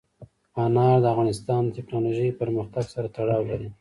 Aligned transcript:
انار 0.63 0.97
د 1.01 1.05
افغانستان 1.13 1.61
د 1.65 1.69
تکنالوژۍ 1.77 2.29
پرمختګ 2.41 2.85
سره 2.93 3.07
تړاو 3.15 3.47
لري. 3.51 3.67